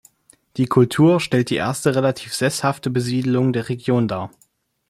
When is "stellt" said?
1.19-1.51